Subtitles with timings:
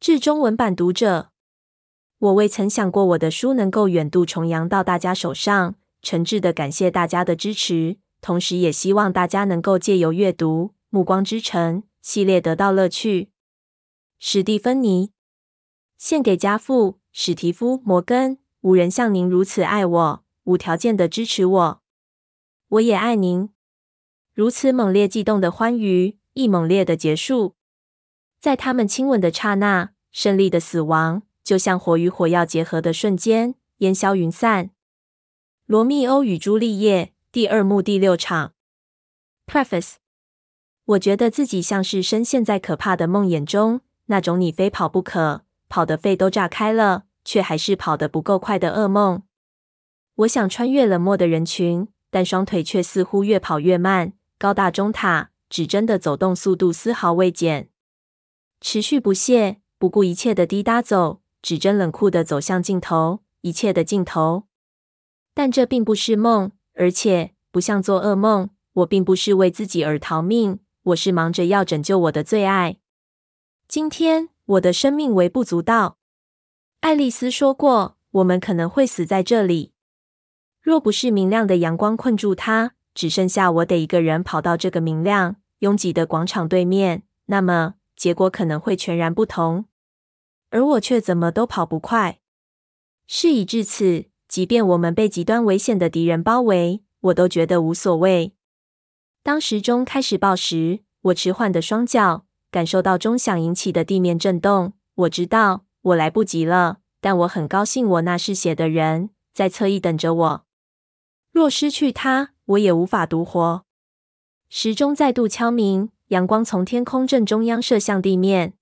[0.00, 1.28] 致中文版读者，
[2.20, 13.28] 我未曾想过我的书能够远渡重洋到大家手上，诚挚的感谢大家的支持，同时也希望大家能够借由阅读《暮光之城》系列得到乐趣。
[14.18, 15.12] 史蒂芬妮，
[15.98, 18.38] 献给家父史蒂夫·摩根。
[18.62, 21.82] 无人像您如此爱我，无条件的支持我。
[22.68, 23.50] 我也爱您。
[24.32, 27.56] 如此猛烈悸动的欢愉，亦猛烈的结束。
[28.40, 34.66] 在他们亲吻的刹那，胜利的死亡就像火与火药结合的瞬间，烟消云散。
[35.66, 38.54] 《罗密欧与朱丽叶》第二幕第六场。
[39.46, 39.96] Preface。
[40.86, 47.04] 我觉得自己像是深陷在可怕的梦魇中，那种你非跑不可，跑得肺都炸开了。
[47.22, 49.22] 却还是跑得不够快的噩梦。
[50.14, 54.14] 我想穿越冷漠的人群，但双腿却似乎越跑越慢。
[54.38, 57.68] 高大钟塔，指针的走动速度丝毫未减，
[58.60, 61.20] 持续不懈，不顾一切的滴答走。
[61.42, 64.44] 指针冷酷的走向尽头，一切的尽头。
[65.32, 68.50] 但这并不是梦，而且不像做噩梦。
[68.74, 72.76] 我并不是为自己而逃命，我是忙着要拯救我的最爱。
[73.66, 75.96] 今天，我的生命微不足道。
[76.80, 79.72] 爱丽丝说过：“我们可能会死在这里。
[80.60, 89.66] 若不是明亮的阳光困住她，只剩下我得一个人跑到这个明亮、拥挤的广场对面，那么结果可能会全然不同。
[90.48, 92.20] 而我却怎么都跑不快。
[93.06, 98.32] 事已至此，即便我们被极端危险的敌人包围，我都觉得无所谓。
[99.22, 104.72] 当时钟开始报时，我迟缓的双脚感受到钟响引起的地面震动。
[104.94, 110.46] 我知道。”我来不及了，但我很高兴，我那嗜血的人在侧翼等着我。
[111.32, 113.64] 若失去他，我也无法独活。
[114.50, 118.54] 时钟再度敲鸣，阳光从天空正中央射向地面。